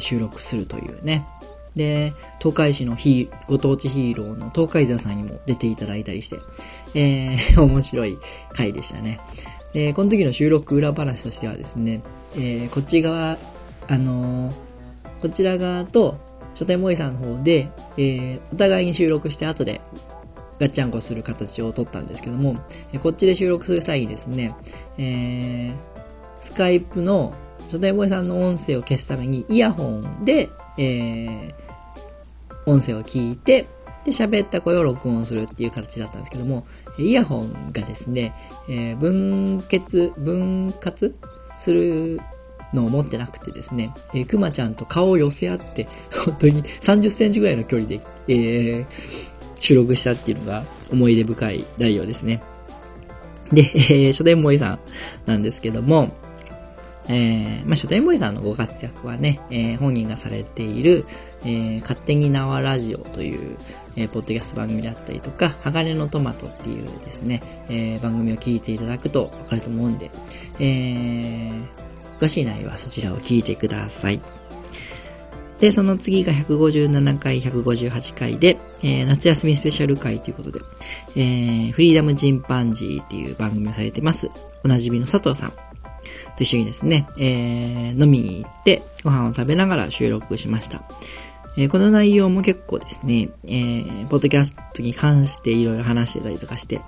[0.00, 1.28] 収録するというね。
[1.76, 6.38] で、東海市のヒーご当地ヒーローの東海座さんにも出ていただいたりして、
[6.94, 8.18] えー、 面白い
[8.50, 9.20] 回でしたね。
[9.74, 12.00] で、この時の収録裏話としてはですね、
[12.34, 13.38] えーこっち側、
[13.88, 14.54] あのー
[15.20, 16.18] こちら側と
[16.54, 19.82] 書店ボーイさんの方で、えーお互いに収録して後で
[20.58, 22.56] ガッチャンコする形を取ったんですけども、
[22.94, 24.54] えこっちで収録する際にですね、
[24.96, 25.74] えー
[26.40, 27.34] スカイプの
[27.68, 31.65] 書店ボーイさんの音声を消すためにイヤホンで、えー
[32.66, 33.66] 音声を聞いて、
[34.04, 36.66] で、喋った声を録音するっていう形だったんですけども、
[36.98, 38.34] イヤホンがですね、
[38.68, 41.14] えー分結、分割
[41.58, 42.20] する
[42.72, 45.88] のを持ってなくてですね、えー、くまちゃんと顔を寄せ合って、
[46.24, 48.86] 本当に30センチぐらいの距離で、えー
[49.58, 52.42] 収録したっていうのが思い出深い内容ですね。
[53.50, 54.78] で、えー書店ボーイさん
[55.24, 56.12] なんですけども、
[57.08, 61.04] えーまあ、書店ボーイさんのご活躍はね、えー本人がされている、
[61.42, 63.56] えー勝手に縄ラジオという、
[63.96, 70.10] えーポッドキャスト番組だったりとか、鋼のトマトっていうですね、えー番組を聞いていただくとわかると思うんで、
[70.58, 71.66] えー
[72.20, 74.20] 詳しい内容はそちらを聞いてください。
[75.60, 80.60] で、その次が157回、158回で、えー夏休みスペシャル回ということで、
[81.14, 84.30] えーフリーダムチンパンジーっていう番組をされてます。
[84.64, 85.52] おなじみの佐藤さん
[86.36, 90.82] と一緒にですね、えー飲みに行ってご飯を食べながら収録しました。
[91.56, 96.80] えーこの内容も結構ですね、えーポッドキャストに関していろいろ話してたりとかして、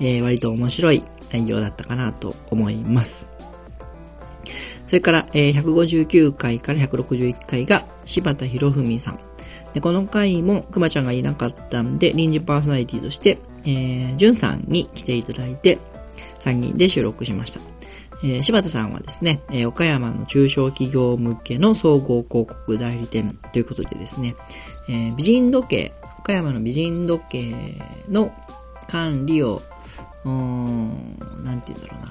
[0.00, 3.28] えー割と面白い内容だったかなと思います。
[4.86, 9.18] それから、えー159回から161回が柴田博文さん。
[9.74, 15.78] で、この回もくまちゃんがいなかったんで、臨時パーソナリティとして、えー、じゅんさんに来ていただいて、
[16.38, 17.73] 3人で収録しました。
[18.24, 24.34] えー柴田さんはですね、えー岡山の中小企業向けの総合広告代理店ということでですね、
[24.88, 27.54] えー美人時計、岡山の美人時計
[28.08, 28.32] の
[28.88, 29.60] 管理を、
[30.24, 32.06] うーん、なんて言うんだろうな。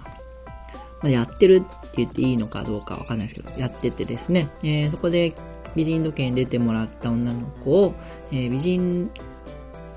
[1.02, 5.34] まあ、やってるって言っていいのかどうかわかんないですけど、やっててですね、えそこで
[5.76, 7.96] 美人時計に出てもらった女の子を、
[8.32, 9.10] え美人、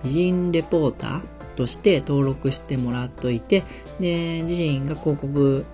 [0.02, 1.20] 美人レポーター
[1.56, 3.64] として登録してもらっといて、
[4.00, 5.66] で、自身が広告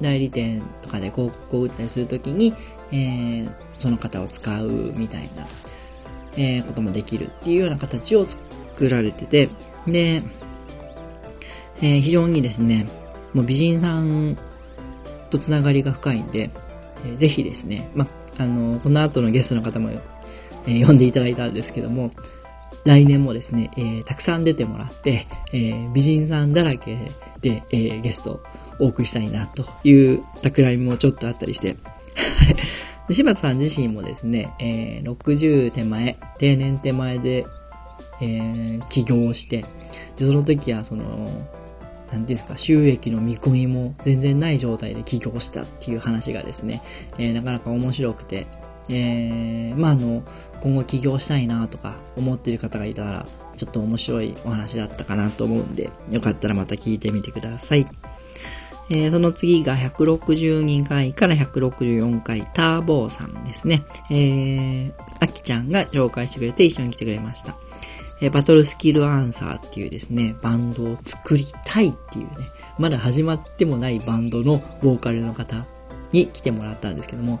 [0.00, 2.54] 代理店とかで広告を打ったりするときに、
[2.92, 5.46] えーその方を使うみたいな、
[6.36, 9.48] えーこともできるっていうような形を作られてて、
[9.86, 10.22] で、
[11.80, 12.86] えー非常にですね、
[13.32, 14.36] もう美人さん
[15.30, 16.50] とつながりが深いんで、
[17.06, 18.06] えーぜひですね、ま、
[18.38, 19.90] あの、この後のゲストの方も、
[20.66, 22.10] えー呼んでいただいたんですけども、
[22.84, 26.98] 来年もですね、えーたくさん出てもらって、えー美人さんだらけ
[27.40, 28.42] で、えーゲスト
[28.80, 31.76] お送りしたいなという企みもちょっとあったりして、
[33.08, 37.46] で柴田さん自身もですね、えー60手前、定年手前で、
[38.20, 39.64] えー起業して、
[40.16, 46.82] で、その時はその、なんていうんですか、収益の見込みも全然ない状態で起業したっていう話がですね、
[47.18, 48.46] えーなかなか面白くて、
[48.88, 50.22] えーまああの、
[50.60, 57.86] 今後起業したいなとか思ってる方がいたら、ちょっと面白いお話だったかなと思うんで、よかったらまた聞いてみてください。
[58.90, 63.82] えーその次が162回から164回、ターボーさんですね。
[64.10, 67.56] えー、あきちゃんが紹介してくれて一緒に来てくれました。
[68.20, 72.48] えーバトルスキルアンサーっていうですね、バンドを作りたいっていうね、
[72.78, 75.64] まだ始まってもないバンドのボーカルの方
[76.10, 77.38] に来てもらったんですけども、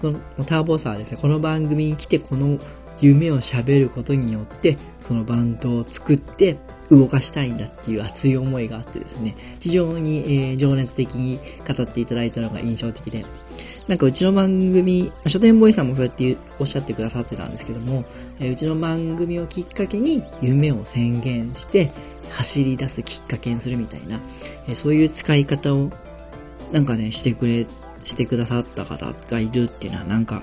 [0.00, 2.58] このターボーサーはですね、この番組に来てこの
[3.00, 6.56] 夢を喋ることによって、そのバンドを作って
[6.90, 13.24] 動かしたいんだっていう熱い思いがあってですね、非常に、えー情熱的に語っていただいたのが印象的で、
[13.88, 18.04] なんかうちの番組、書店ボーイさんもそうやっておっしゃってくださってたんですけども、
[18.40, 21.92] えーうちの番組をきっかけに夢を宣言して
[22.30, 24.20] 走り出すきっかけにするみたいな、
[24.66, 25.90] えーそういう使い方を
[26.72, 27.66] なんかね、してくれ、
[28.04, 30.42] してくださった方がいるっていうのはなんか、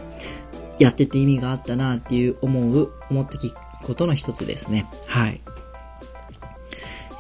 [0.80, 4.86] やってて意味があったなっていう思う、思って聞くことの一つですね。
[5.08, 5.42] はい。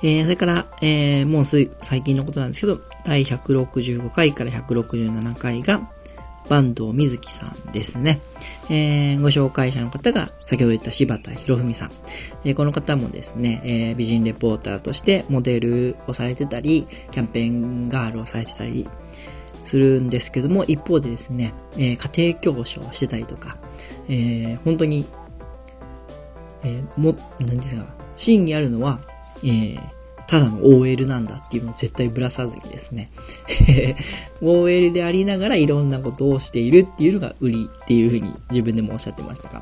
[0.04, 5.90] えー、それから、えー、もうすい最近のことなんですけど、第165回から167回が、
[6.46, 8.20] 坂東瑞希さんですね。
[8.70, 11.92] えー、ご紹介者の方が、先ほど言った柴田博文さん。
[12.44, 18.88] えーこの方もですね、えー美人レポーターとしてモデルをされてたり、キャンペーンガールをされてたり
[19.64, 23.58] するんですけども、一方でですね、え家庭教師をしてたりとか、
[24.10, 25.06] え本当に、
[26.64, 27.86] えーも、何ですか、
[28.16, 29.00] 真にあるのは、
[29.44, 29.94] えー
[30.26, 33.12] ただの OL なんだっていうのを絶対ぶらさずにですね、
[34.42, 39.60] OL でありながらいろんなことをしているっていうのが売りっていうふうに自分でもおっしゃってましたが、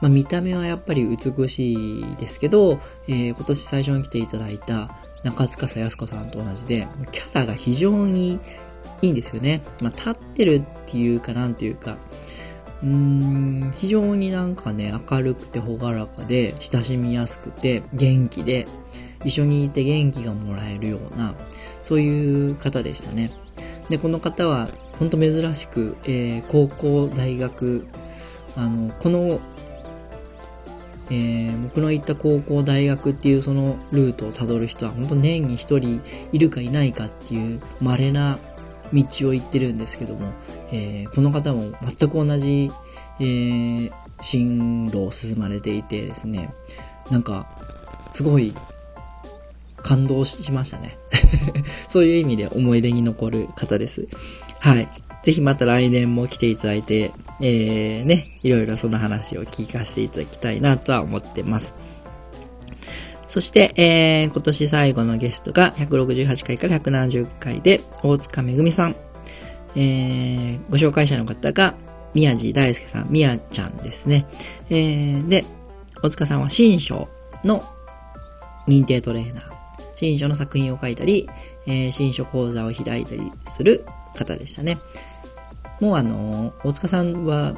[0.00, 4.90] まあ見た目はやっぱり美しいですけど、えー今年最初に来ていただいた、
[5.24, 8.40] 中塚康子さんと同じで、キャラが非常に
[9.02, 9.62] いいんですよね。
[9.80, 11.96] まあ、立ってるっていうかなんていうか、
[12.82, 18.66] うーん、非常になんかね、明るくて朗らかで、親しみやすくて、元気で、
[19.24, 21.34] 一緒にいて元気がもらえるような、
[21.82, 23.30] そういう方でしたね。
[23.88, 27.86] で、この方は、ほんと珍しく、えー、高校、大学、
[28.56, 29.40] あの、この、
[31.10, 36.02] えー、僕の行った高校、大学っていうそのルートを辿る人は、本当年に一人
[36.32, 38.38] いるかいないかっていう稀な
[38.92, 40.32] 道を行ってるんですけども、
[40.70, 42.70] えー、この方も全く同じ、
[43.20, 46.52] えー、進路を進まれていてですね、
[47.10, 47.46] なんか、
[48.12, 48.52] すごい
[49.82, 50.98] 感動しましたね。
[51.88, 54.06] そういう意味で思い出に残る方です。
[54.60, 54.88] はい。
[55.22, 61.74] ぜひまた来年も来ていただいて、えー、ね、いろいろその話を聞かせていただきたいなとは思ってます。
[63.26, 68.96] そして、えー、今年最後のゲストが168回から170回で、大塚めぐみさん。
[69.76, 71.74] えー、ご紹介者の方が、
[72.14, 74.26] 宮地大輔さん、宮ちゃんですね。
[74.70, 75.44] えー、で、
[76.02, 77.08] 大塚さんは新章
[77.44, 77.62] の
[78.66, 79.57] 認定トレーナー。
[79.98, 81.28] 新書の作品を書いたり、
[81.66, 83.84] えー、新書講座を開いたりする
[84.14, 84.78] 方でしたね。
[85.80, 87.54] もうあのー、大塚さんは、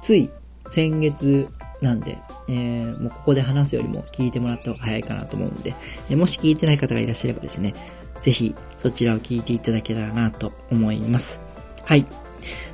[0.00, 0.30] つい
[0.70, 1.48] 先月
[1.80, 2.18] なんで、
[2.48, 5.74] えー、もうここで話すよりも聞いてもらった方が早いかなと思うんで、
[6.08, 7.74] え、もし聞いてない方がいらっしゃればですね、
[8.20, 11.40] ぜひそちらを聞いていただけたらなと思います。
[11.84, 12.06] はい。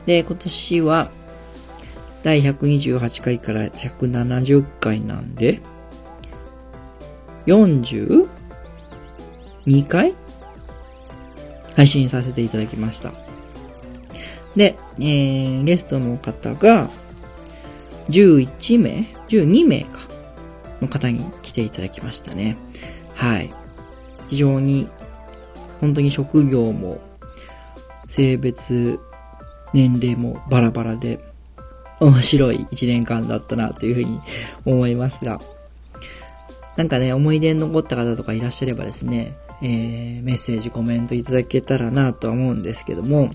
[0.04, 1.10] で、今年は、
[2.22, 5.62] 第128回から170回なんで、
[7.46, 8.43] 40?
[9.66, 10.14] 2回？
[11.76, 13.12] 配信させていただきました。
[14.56, 16.88] で、えー、ゲストの方が、
[18.08, 20.00] 11名 ?12 名か。
[20.80, 22.56] の方に来ていただきましたね。
[23.14, 23.50] はい。
[24.28, 24.88] 非常に、
[25.80, 27.00] 本当に職業も、
[28.08, 29.00] 性別、
[29.72, 31.20] 年齢もバラバラで、
[32.00, 34.20] 面白い一年間だったなというふうに
[34.64, 35.40] 思いますが、
[36.76, 43.26] なんかね、思い出に残った方とかいらっしゃればですね、えー、メッセージ、コメントいただけたらなとは思うんですけども、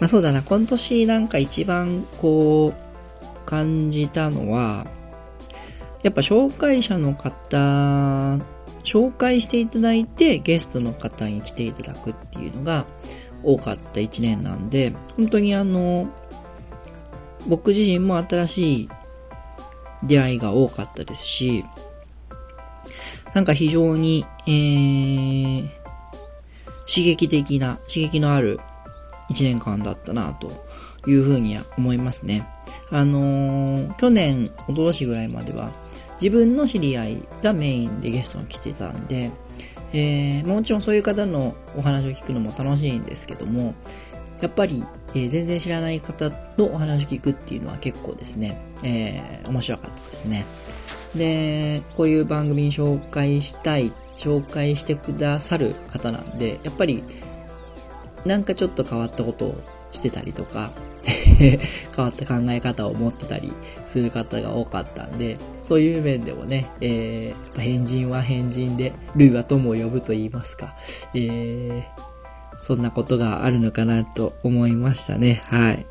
[0.00, 4.86] まあそうだな、今年なんか一番こう、感じたのは、
[6.02, 8.38] やっぱ紹介者の方、
[8.84, 12.86] 紹介していただいてゲストの方に来ていただくっていうのが
[13.42, 16.12] 多かった一年なんで、本当にあの、
[17.48, 18.88] 僕自身も新しい
[20.04, 21.64] 出会いが多かったですし、
[23.36, 25.68] なんか非常に、えー、
[26.88, 28.58] 刺激的な、刺激のある
[29.28, 30.50] 一年間だったなと
[31.06, 32.48] いうふうには思いますね。
[32.90, 35.70] あのー、去年、おととしぐらいまでは、
[36.14, 39.30] 自分の知り合いがメインでゲストに来てたんで、
[39.92, 43.74] えー、もちろんそういう方のお話を聞くのも楽しいんですけども、
[44.40, 50.46] やっぱり、えー、全然知らない方のお話を聞くっていうのは結構ですね、えー、面白かったですね。
[51.16, 57.04] で、こういう番組に紹介したい、紹介してくださる方なんで、やっぱり、
[58.24, 59.60] なんかちょっと変わったことを
[59.92, 60.70] してたりとか、
[61.38, 61.58] 変
[61.96, 63.52] わった考え方を持ってたり
[63.84, 70.74] する方が多かったんで、そういう面でもね、えー、変人は変人で、類は友を呼ぶと言いますか、
[71.14, 71.82] えー、
[72.60, 75.42] そんなことがあるのかなと思いましたね。
[75.46, 75.86] はい。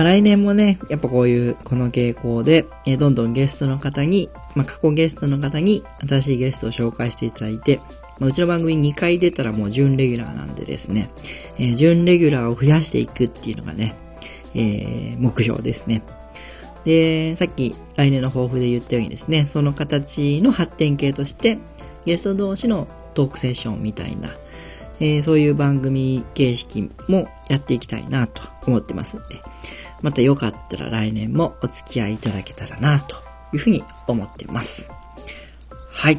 [0.00, 7.80] まあ、来年もね、やっぱこういう、この傾向で、えー、どんどんゲストの方に、まあ、過去ゲストの方に新しいゲストを紹介していただいて、
[8.18, 11.10] まあ、うちの番組2回出たらもう準レギュラーなんでですね、
[11.58, 13.94] えー、準レギュラーを増やしていくっていうのがね、
[14.54, 16.02] えー、目標ですね。
[16.84, 21.58] で、さっき来年の抱負で言ったようにですね、その形の発展系として、
[22.06, 24.30] ゲスト同士のトークセッションみたいな、
[24.98, 29.42] えー、そういう番組形式もやっていきたいなと思ってますんで、
[30.02, 33.16] またよかったら来年もお付き合いいただけたらなと
[33.52, 34.90] いうふうに思ってます。
[35.92, 36.18] はい。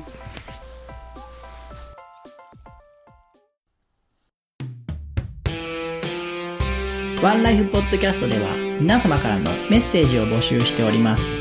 [7.24, 8.48] ワンライフポッドキャストでは
[8.80, 11.40] 皆様からのメッセージを募集しております。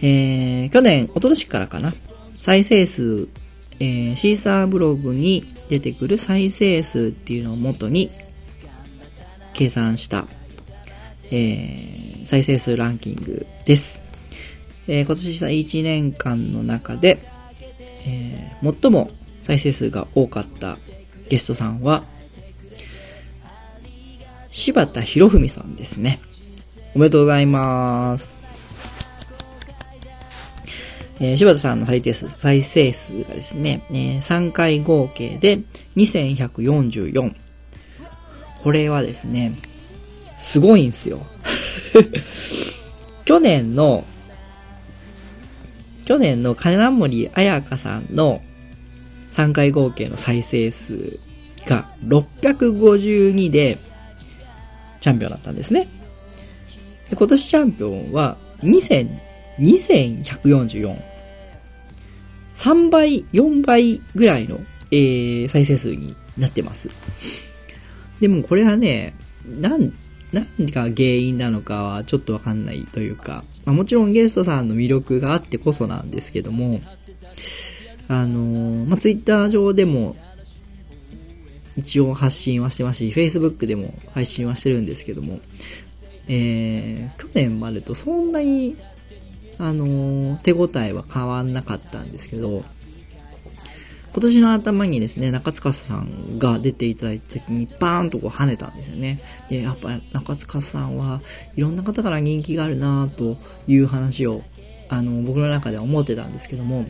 [0.00, 1.94] えー、去年、おととしからかな、
[2.34, 3.28] 再生数、
[3.80, 8.10] えー、シーサーブログに出てくる再生数っていうのを元に
[9.52, 10.26] 計算した、
[11.30, 14.00] えー、再生数ランキングです。
[14.86, 17.18] えー、今年1年間の中で、
[18.08, 19.10] えー、最も
[19.42, 20.78] 再生数が多かった
[21.28, 22.04] ゲストさんは、
[24.50, 26.20] 柴田博文さんですね。
[26.94, 28.34] おめでとうございます。
[31.20, 35.60] えー、柴田さんの再生数、再生数がですね、えー、3回合計で
[35.96, 37.34] 2144。
[38.62, 39.52] これはですね、
[40.38, 41.26] すごいんですよ。
[43.24, 44.04] 去年の、
[46.08, 48.40] 去年の金森彩香さんの
[49.30, 51.18] 3回合計の再生数
[51.66, 53.78] が652で
[55.00, 55.86] チャンピオンだったんですね。
[57.10, 59.28] で今年チャンピオンは2000
[59.58, 61.02] 2144。
[62.56, 66.88] 3倍、4倍ぐらいの、えー、再生数になってます。
[68.20, 69.14] でもこれはね、
[69.46, 69.92] なん、
[70.32, 76.80] 何が原因なのかはちょっとわかんないというか、まあ、もちろんゲストさんの魅力があってこそなんですけども、
[78.08, 80.16] あのー、まあ、ツイッター上でも
[81.76, 85.40] 一応発信はしてますし、Facebook でも配信はしてるんですけども、
[86.28, 88.78] えー、去年までとそんなに
[89.58, 92.64] あの、手応えは変わんなかったんですけど、
[94.12, 99.20] 今年の頭にですね、中塚さんが出ていただいた時にバーンとこう跳ねたんですよね。
[99.48, 101.20] で、やっぱ中塚さんは
[101.56, 103.36] いろんな方から人気があるなと
[103.66, 104.42] いう話を、
[104.88, 106.86] あの、僕の中では思ってたんですけども、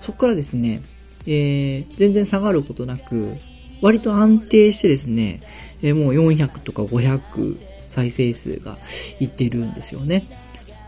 [0.00, 0.82] そこからですね、
[1.26, 3.36] えー、全然下がることなく、
[3.82, 5.42] 割と安定してですね、
[5.82, 7.58] えー、もう400とか500
[7.90, 8.78] 再生数が
[9.20, 10.28] いってるんですよね。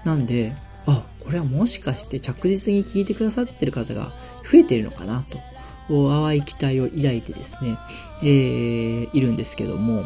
[0.05, 0.55] なんで、
[0.87, 4.13] あ、これはもしかして着実に聞いてくださってる方が
[4.51, 5.39] 増えてるのかなと、
[5.89, 7.77] 淡い期待を抱いてですね、
[8.23, 10.03] えー、いるんですけども、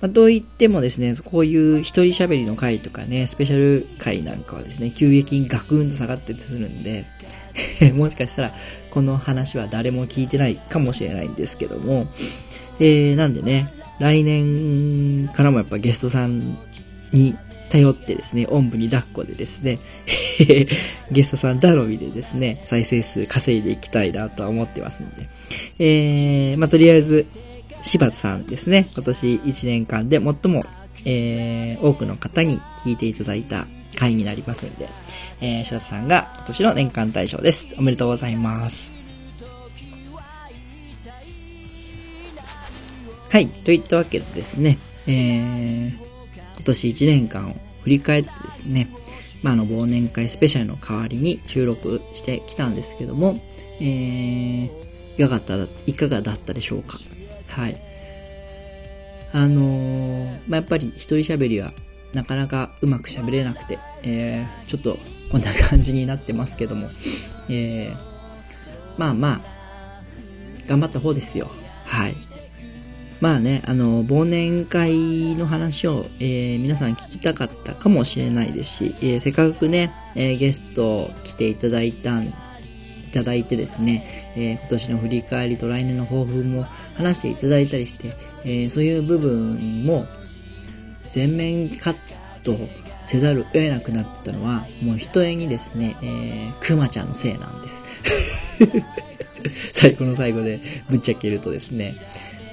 [0.00, 7.04] まあ、と言ってもですね、こういう一人喋りの回とかね、スペシャル回なんかはですね、急激にガクンと下がってするんで、
[7.94, 8.54] もしかしたら
[8.90, 12.08] この話は誰も聞いてないかもしれないんですけども、
[12.78, 13.66] えー、なんでね、
[13.98, 16.56] 来年からもやっぱゲストさん
[17.12, 17.36] に
[17.70, 19.78] 頼ってですね、おんぶに抱っこでですね、
[21.10, 25.28] ゲストさん頼みでですね、再生数稼いでいきたいなとは思ってますんで。
[25.78, 27.26] えー、まあ、とりあえず、
[27.82, 30.64] 柴田さんですね、今年1年間で最も、
[31.04, 33.66] えー、多くの方に聞いていただいた
[33.96, 34.88] 回になりますんで、
[35.40, 37.74] えー、柴田さんが今年の年間大賞です。
[37.78, 38.92] おめでとうございます。
[43.30, 46.07] はい、といったわけでですね、えー、
[46.68, 48.88] 年1年間を振り返ってですね、
[49.42, 53.40] まあ、あの、忘年会スペシャルの代わりに収録してきたんですけども、
[53.80, 54.70] えー、
[55.16, 56.98] いかがだった、いかがだったでしょうか
[57.48, 57.76] はい。
[59.32, 61.72] あのー、まあ、やっぱり一人喋りは
[62.14, 64.98] なかなかうまく喋れなくて、えー、ちょっと
[65.30, 66.88] こんな感じになってますけども、
[67.48, 67.96] えー、
[68.96, 69.40] まあまあ、
[70.66, 71.50] 頑張った方ですよ。
[71.84, 72.16] はい。
[73.20, 82.26] まあね、あの、忘年会の話を、えー、皆さん聞きたかったかもしれないですし、えー、せっかくね、えー、ゲスト来ていただいたん
[83.08, 88.14] いただいてですね、え今年の振り返りと来年の抱負も話していただいたりして、
[88.44, 90.06] えそういう部分も
[91.08, 91.96] 全面カッ
[92.44, 92.58] ト
[93.06, 97.82] せざるを得なくなったのは、もう一重にですね、えー、くまちゃんのせいなんです。
[99.80, 100.60] 最後の最後で
[100.90, 101.96] ぶっちゃけるとですね、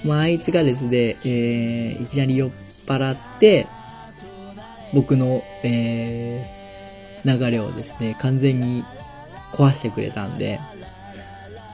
[0.04, 2.52] まあ、あいつがですね、えー、いきなり酔っ
[2.86, 3.68] 払って、
[4.94, 8.84] 僕の、えー、流れをですね、完全に
[9.52, 10.60] 壊してくれたんで、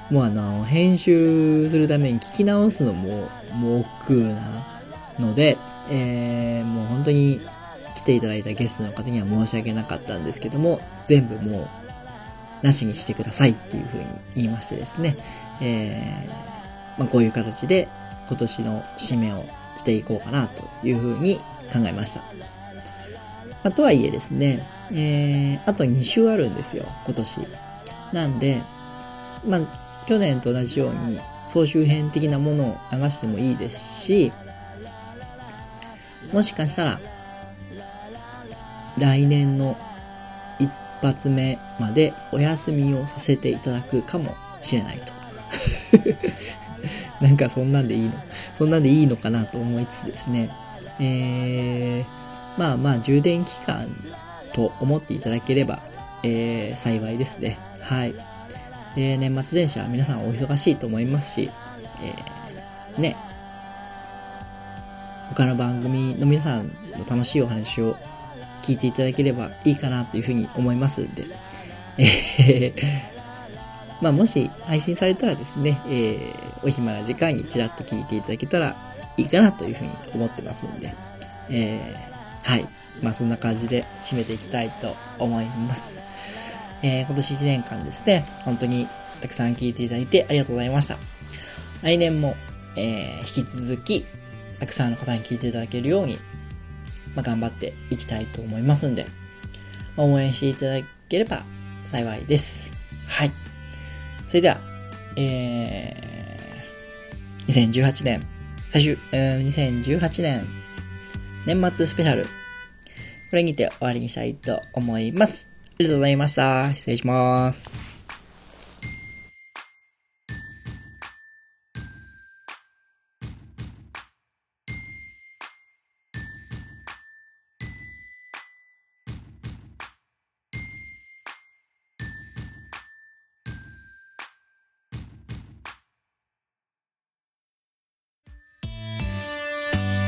[0.09, 4.65] もうあの、編集するために聞き直すのも、もう億劫な
[5.19, 5.57] ので、
[5.89, 7.41] えー、もう本当に
[7.95, 11.69] 来ていただいたゲストの方には申し訳なかったんですけども、全部も
[12.61, 14.05] う、なしにしてくださいっていう風に
[14.36, 15.17] 言いましてですね、
[15.61, 17.88] えーまあ、こういう形で
[18.32, 19.43] 今年の締めを
[19.75, 21.36] していこうかなというふうに
[21.69, 22.21] 考えました。
[22.21, 27.47] まあ、とはいえですね、えー、あと2週あるんですよ、今年。
[28.13, 28.61] なんで、
[29.45, 31.19] まあ、去年と同じように
[31.49, 34.32] 総集編的なものを流してもいいですし、
[36.32, 37.01] もしかしたら、
[38.97, 39.75] 来年の
[40.57, 40.71] 一
[41.01, 45.11] 発目までお休みをさせていただくかもしれないと。
[47.21, 48.13] なんかそんなんでいいの
[48.53, 50.49] そんなんでいいのかなと思いつつですね。
[50.99, 53.88] えー、まあまあ充電期間
[54.53, 55.79] と思っていただければ、
[56.23, 57.57] えー、幸いですね。
[57.82, 58.13] はい。
[58.95, 61.49] で、年末年始は皆さんお忙しいと思いますし、
[62.03, 63.15] えー、ね、
[65.29, 66.67] 他の番組の皆さん
[66.97, 67.95] の楽しいお話を
[68.61, 71.25] 聞いていただければいいかなというふうに思いますんで、
[71.97, 73.11] えー
[74.02, 78.76] まあもし配信されたらですね、えー、お暇な時間にちらっと聞いていただけたら
[79.18, 80.93] いいかなというふうに思ってますんで、
[81.49, 82.68] えー、はい。
[83.02, 86.02] まあそんな感じで締めていきたいと思います。
[86.84, 88.88] えー、今年1年間ですね、本当に
[89.22, 90.97] たくさん聞いていただいてありがとうございました。
[91.84, 92.36] 来年も、
[92.76, 94.06] えー、引き続き、
[94.60, 96.18] たくさんの方に聞いていただけるように、
[97.16, 99.06] まあ、頑張っていきたいと思いますんで、
[99.95, 101.43] まあ応援していただければ
[101.88, 102.72] 幸いです。
[103.08, 103.51] はい。
[104.32, 104.61] それでは、
[105.17, 108.25] えー、2018年、
[108.71, 110.47] 最終、えー、2018年、
[111.45, 112.29] 年末スペシャル、こ
[113.34, 115.51] れにて終わりにしたいと思います。
[115.71, 116.73] ありがとうございました。
[116.73, 117.90] 失礼します。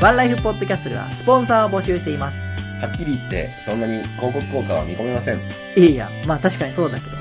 [0.03, 2.51] ワンライフポッドキャストではスポンサーを募集しています。
[2.81, 5.39] はっきり言って、そんなに広告効果は見込めません。
[5.77, 7.15] いやいや、まあ確かにそうだけど。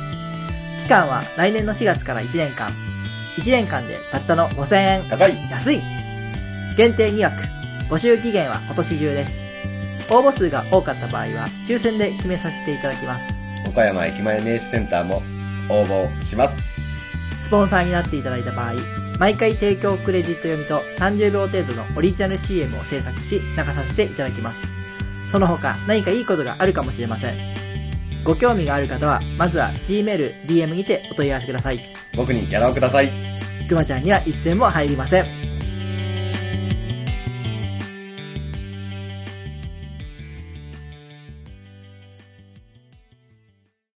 [0.80, 2.72] 期間は来年の4月から1年間。
[3.36, 5.08] 1年間でたったの5000円。
[5.08, 5.80] 高い安い
[6.76, 7.44] 限定2枠。
[7.88, 9.44] 募集期限は今年中です。
[10.10, 13.32] 応募数が多かった場合は、抽選で決めさせていただきます。
[13.64, 15.22] 岡山駅前名刺センターも
[15.68, 16.60] 応募します。
[17.40, 18.72] スポンサーになっていただいた場合、
[19.22, 24.66] 毎回提供クレジット読みと30秒程度のオリジナル CM を制作し、流させていただきます。
[25.28, 27.34] その他、何かいいことがあるかもしれません。
[28.24, 31.78] ご興味がある方は、まずは Gmail、DM にてお問い合わせください。
[32.16, 33.10] 僕にギャラをください。
[33.68, 35.51] くまちゃんには一銭も入りません。